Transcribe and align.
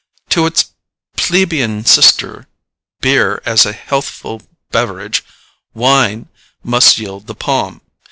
To 0.29 0.47
its 0.47 0.71
plebeian 1.15 1.85
sister 1.85 2.47
beer, 3.01 3.39
as 3.45 3.67
a 3.67 3.71
healthful 3.71 4.41
beverage, 4.71 5.23
wine 5.75 6.27
must 6.63 6.97
yield 6.97 7.27
the 7.27 7.35
palm. 7.35 7.81